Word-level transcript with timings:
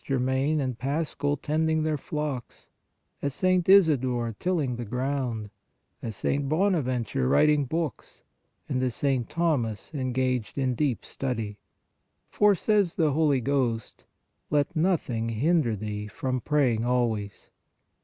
Germaine 0.03 0.59
and 0.59 0.79
Paschal 0.79 1.37
tending 1.37 1.83
their 1.83 1.95
flocks, 1.95 2.69
as 3.21 3.35
St. 3.35 3.69
Isidore 3.69 4.35
tilling 4.39 4.75
the 4.75 4.83
ground, 4.83 5.51
as 6.01 6.15
St. 6.15 6.49
Bonaventure 6.49 7.27
writing 7.27 7.65
books, 7.65 8.23
and 8.67 8.81
as 8.81 8.95
St. 8.95 9.29
Thomas 9.29 9.93
engaged 9.93 10.57
in 10.57 10.73
deep 10.73 11.05
study, 11.05 11.59
for, 12.31 12.55
says 12.55 12.95
the 12.95 13.11
Holy 13.11 13.41
Ghost," 13.41 14.05
let 14.49 14.75
nothing 14.75 15.29
hinder 15.29 15.75
thee 15.75 16.07
from 16.07 16.41
praying 16.41 16.83
always 16.83 17.51